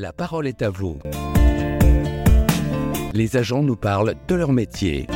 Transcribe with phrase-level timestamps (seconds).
[0.00, 1.00] La parole est à vous.
[3.14, 5.08] Les agents nous parlent de leur métier.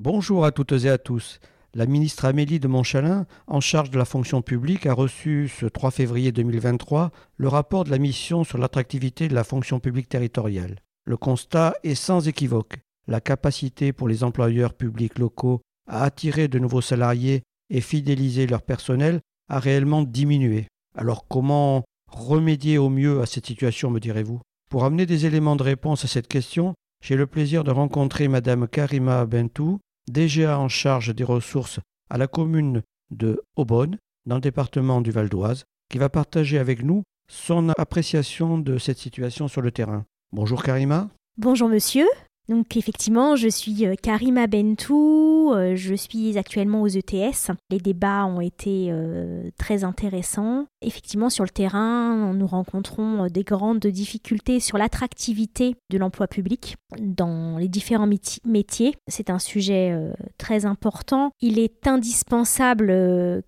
[0.00, 1.38] Bonjour à toutes et à tous.
[1.74, 5.92] La ministre Amélie de Montchalin, en charge de la fonction publique, a reçu ce 3
[5.92, 10.80] février 2023 le rapport de la mission sur l'attractivité de la fonction publique territoriale.
[11.04, 12.83] Le constat est sans équivoque.
[13.06, 18.62] La capacité pour les employeurs publics locaux à attirer de nouveaux salariés et fidéliser leur
[18.62, 20.68] personnel a réellement diminué.
[20.96, 24.40] Alors comment remédier au mieux à cette situation, me direz-vous?
[24.70, 28.66] Pour amener des éléments de réponse à cette question, j'ai le plaisir de rencontrer Madame
[28.66, 29.78] Karima Bentou,
[30.10, 35.28] DGA en charge des ressources à la commune de Aubonne, dans le département du Val
[35.28, 40.04] d'Oise, qui va partager avec nous son appréciation de cette situation sur le terrain.
[40.32, 41.10] Bonjour Karima.
[41.36, 42.06] Bonjour monsieur.
[42.48, 47.52] Donc effectivement, je suis euh, Karima Bentou, euh, je suis actuellement aux ETS.
[47.70, 50.66] Les débats ont été euh, très intéressants.
[50.82, 57.56] Effectivement, sur le terrain, nous rencontrons des grandes difficultés sur l'attractivité de l'emploi public dans
[57.56, 58.08] les différents
[58.44, 58.94] métiers.
[59.08, 59.96] C'est un sujet
[60.36, 61.30] très important.
[61.40, 62.88] Il est indispensable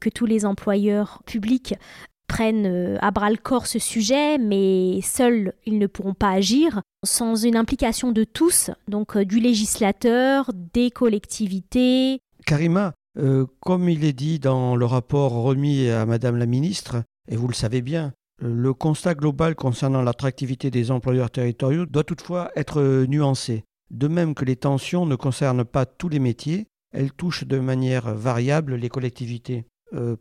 [0.01, 1.75] que tous les employeurs publics
[2.27, 6.83] prennent euh, à bras le corps ce sujet, mais seuls ils ne pourront pas agir
[7.05, 12.21] sans une implication de tous, donc euh, du législateur, des collectivités.
[12.45, 17.37] Karima, euh, comme il est dit dans le rapport remis à Madame la Ministre, et
[17.37, 23.07] vous le savez bien, le constat global concernant l'attractivité des employeurs territoriaux doit toutefois être
[23.09, 23.65] nuancé.
[23.91, 28.15] De même que les tensions ne concernent pas tous les métiers, elles touchent de manière
[28.15, 29.65] variable les collectivités.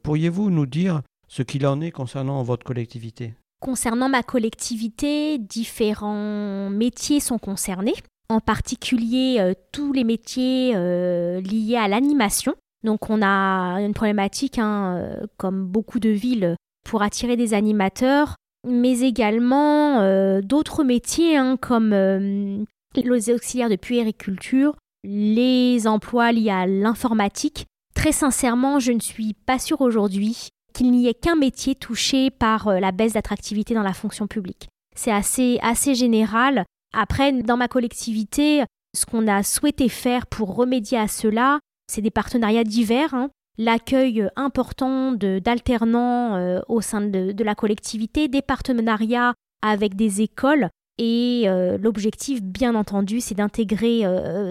[0.03, 3.33] Pourriez-vous nous dire ce qu'il en est concernant votre collectivité.
[3.61, 7.95] Concernant ma collectivité, différents métiers sont concernés,
[8.29, 12.53] en particulier euh, tous les métiers euh, liés à l'animation.
[12.83, 18.35] Donc on a une problématique, hein, euh, comme beaucoup de villes, pour attirer des animateurs,
[18.67, 19.99] mais également
[20.41, 27.65] d'autres métiers hein, comme les auxiliaires de puériculture, les emplois liés à l'informatique.
[27.95, 32.67] Très sincèrement, je ne suis pas sûre aujourd'hui qu'il n'y ait qu'un métier touché par
[32.67, 34.67] euh, la baisse d'attractivité dans la fonction publique.
[34.95, 36.65] C'est assez, assez général.
[36.93, 38.63] Après, dans ma collectivité,
[38.95, 43.13] ce qu'on a souhaité faire pour remédier à cela, c'est des partenariats divers.
[43.13, 43.29] Hein.
[43.57, 50.69] L'accueil important d'alternants euh, au sein de, la collectivité, des partenariats avec des écoles.
[50.97, 54.03] Et euh, l'objectif, bien entendu, c'est d'intégrer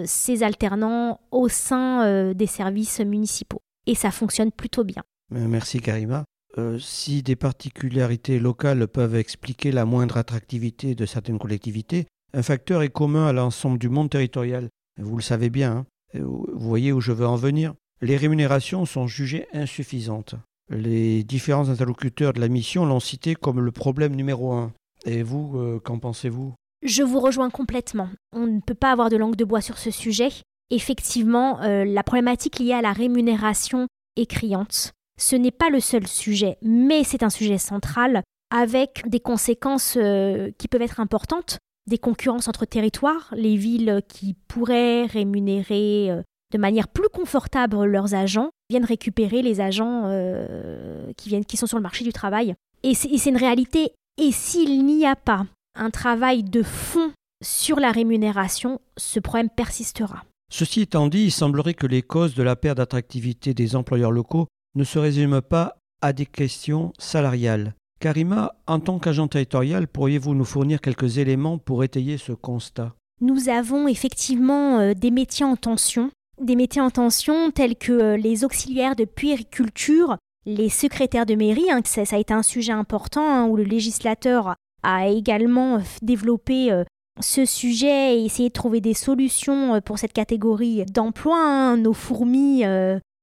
[0.07, 3.64] ces alternants au sein des services municipaux.
[3.87, 5.03] Et ça fonctionne plutôt bien.
[5.35, 6.25] Euh, merci Karima.
[6.57, 12.83] Euh, si des particularités locales peuvent expliquer la moindre attractivité de certaines collectivités, un facteur
[12.83, 14.69] est commun à l'ensemble du monde territorial.
[15.01, 15.85] Vous le savez bien,
[16.15, 16.21] hein.
[16.21, 17.75] vous voyez où je veux en venir.
[18.01, 20.37] Les rémunérations sont jugées insuffisantes.
[20.71, 24.73] Les différents interlocuteurs de la mission l'ont cité comme le problème numéro un.
[25.05, 26.55] Et vous, euh, qu'en pensez-vous?
[26.83, 28.09] Je vous rejoins complètement.
[28.33, 30.31] On ne peut pas avoir de langue de bois sur ce sujet.
[30.71, 33.87] Effectivement, la problématique liée à la rémunération
[34.17, 34.93] est criante.
[35.19, 40.51] Ce n'est pas le seul sujet, mais c'est un sujet central avec des conséquences euh,
[40.59, 41.59] qui peuvent être importantes,
[41.89, 46.23] des concurrences entre territoires, les villes qui pourraient rémunérer euh,
[46.53, 51.67] de manière plus confortable leurs agents viennent récupérer les agents euh, qui, viennent, qui sont
[51.67, 52.55] sur le marché du travail.
[52.83, 53.93] Et c'est une réalité.
[54.21, 57.11] Et s'il n'y a pas un travail de fond
[57.43, 60.23] sur la rémunération, ce problème persistera.
[60.57, 64.47] Ceci étant dit, il semblerait que les causes de la perte d'attractivité des employeurs locaux
[64.77, 67.75] ne se résume pas à des questions salariales.
[67.99, 72.95] Karima, en tant qu'agent territorial, pourriez-vous nous fournir quelques éléments pour étayer ce constat?
[73.21, 78.17] Nous avons effectivement euh, des métiers en tension, des métiers en tension tels que euh,
[78.17, 83.29] les auxiliaires de puériculture, les secrétaires de mairie, hein, ça, a été un sujet important
[83.29, 84.55] hein, où le législateur
[84.85, 86.85] a également euh, développé
[87.21, 91.39] ce sujet et essayé de trouver des solutions pour cette catégorie d'emploi.
[91.39, 91.77] Hein.
[91.77, 92.65] Nos fourmis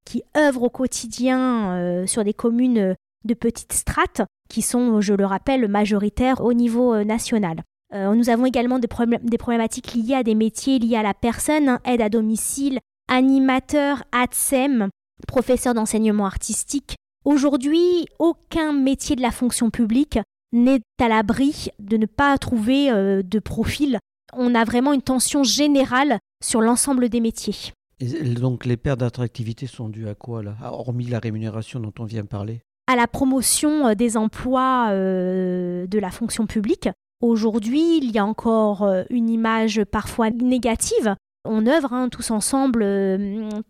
[0.06, 2.94] qui œuvrent au quotidien euh, sur des communes euh,
[3.24, 7.62] de petites strates, qui sont, je le rappelle, majoritaires au niveau euh, national.
[7.94, 8.88] nous avons également des,
[9.24, 14.04] des, problématiques liées à des métiers liés à la personne, hein, aide à domicile, animateur,
[14.12, 14.89] ATSEM,
[15.27, 16.95] professeur d'enseignement artistique.
[17.25, 20.19] Aujourd'hui, aucun métier de la fonction publique
[20.53, 22.92] n'est à l'abri de ne pas trouver
[23.24, 24.00] de profil.
[24.33, 27.74] On a vraiment une tension générale sur l'ensemble des métiers
[28.06, 32.24] donc les pertes d'attractivité sont dues à quoi là, hormis la rémunération dont on vient
[32.24, 32.62] de parler?
[32.88, 36.89] À la promotion euh, des emplois euh, de la fonction publique.
[37.21, 42.86] Aujourd'hui, il y a encore euh, une image parfois négative on œuvre hein, tous ensemble,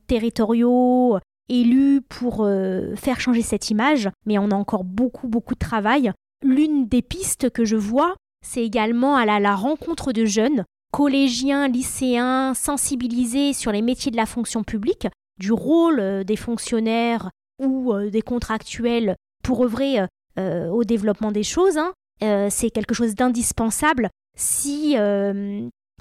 [0.05, 2.45] territoriaux, élus, pour
[2.95, 6.11] faire changer cette image, mais on a encore beaucoup, beaucoup de travail.
[6.43, 8.15] L'une des pistes que je vois,
[8.45, 14.25] c'est également à la rencontre de jeunes collégiens, lycéens, sensibilisés sur les métiers de la
[14.25, 15.07] fonction publique,
[15.39, 20.05] du rôle euh, des fonctionnaires ou euh, des contractuels pour œuvrer
[20.37, 21.77] euh, au développement des choses.
[21.77, 21.93] Hein.
[22.49, 24.95] c'est quelque chose d'indispensable si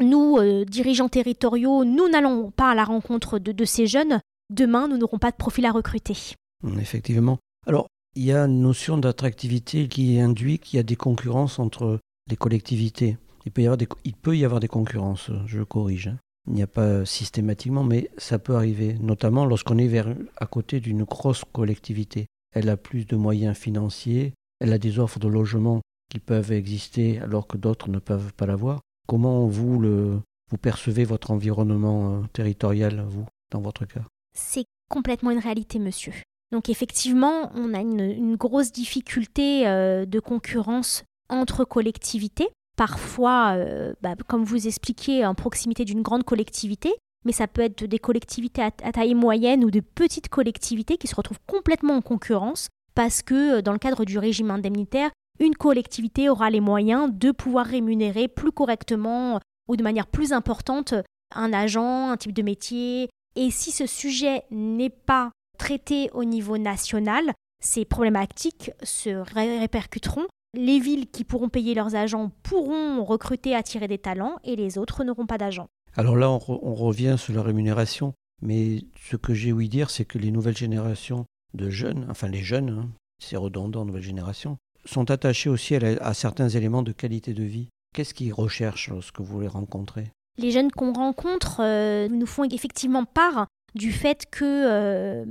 [0.01, 4.21] nous, dirigeants territoriaux, nous n'allons pas à la rencontre de, de ces jeunes,
[4.51, 6.37] demain, nous n'aurons pas de profil à recruter.
[6.79, 7.39] Effectivement.
[7.67, 11.99] Alors, il y a une notion d'attractivité qui induit qu'il y a des concurrences entre
[12.29, 13.19] les collectivités.
[13.47, 16.09] Il peut y avoir des, il peut y avoir des concurrences, je corrige.
[16.09, 16.19] Hein.
[16.47, 20.05] Il n'y a pas systématiquement, mais ça peut arriver, notamment lorsqu'on est
[20.37, 22.27] à côté d'une grosse collectivité.
[22.53, 25.81] Elle a plus de moyens financiers, elle a des offres de logement
[26.11, 28.81] qui peuvent exister alors que d'autres ne peuvent pas l'avoir.
[29.07, 34.03] Comment vous, vous percevez votre environnement euh, territorial, vous, dans votre cas?
[34.35, 36.15] C'est complètement une réalité, monsieur.
[36.53, 42.49] Donc effectivement, on a une, grosse difficulté euh, de concurrence entre collectivités
[42.81, 46.95] parfois, euh, bah, comme vous expliquiez, en proximité d'une grande collectivité,
[47.27, 51.15] mais ça peut être des collectivités à, taille moyenne ou de petites collectivités qui se
[51.15, 56.31] retrouvent complètement en concurrence parce que euh, dans le cadre du régime indemnitaire, une collectivité
[56.31, 60.95] aura les moyens de pouvoir rémunérer plus correctement ou de manière plus importante
[61.35, 63.11] un agent, un type de métier.
[63.37, 69.11] Et si ce sujet n'est pas traité au niveau national, ces problématiques se
[69.61, 74.79] répercuteront les villes qui pourront payer leurs agents pourront recruter, attirer des talents et les
[74.79, 75.69] autres n'auront pas d'agents.
[75.97, 80.19] Alors là, on, revient sur la rémunération, mais ce que j'ai ouï dire, c'est que
[80.19, 82.89] les nouvelles générations de jeunes, enfin les jeunes, hein,
[83.23, 84.57] c'est redondant, nouvelle génération,
[84.87, 87.69] sont attachés aussi à, certains éléments de qualité de vie.
[87.95, 90.11] Qu'est-ce qu'ils recherchent lorsque vous les rencontrez?
[90.39, 95.25] Les jeunes qu'on rencontre euh, nous font effectivement part du fait que euh,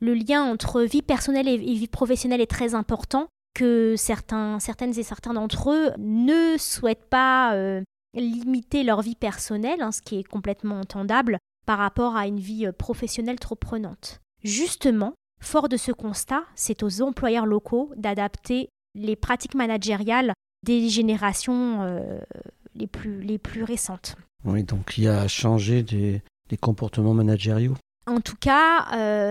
[0.00, 5.02] le lien entre vie personnelle et vie professionnelle est très important que certains, certaines et
[5.02, 7.82] certains d'entre eux ne souhaitent pas euh,
[8.14, 12.66] limiter leur vie personnelle, hein, ce qui est complètement entendable, par rapport à une vie
[12.66, 14.20] euh, professionnelle trop prenante.
[14.42, 20.32] Justement, fort de ce constat, c'est aux employeurs locaux d'adapter les pratiques managériales
[20.64, 21.84] des générations
[22.74, 24.16] les, plus, les plus récentes.
[24.44, 27.74] Oui, donc il y a changé des, des comportements managériaux?
[28.06, 28.86] En tout cas,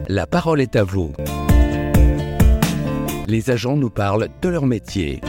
[0.07, 1.13] La parole est à vous.
[3.27, 5.21] Les agents nous parlent de leur métier.